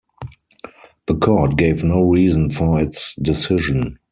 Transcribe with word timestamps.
The 1.05 1.13
court 1.13 1.57
gave 1.57 1.83
no 1.83 2.01
reason 2.01 2.49
for 2.49 2.81
its 2.81 3.13
decision. 3.21 3.99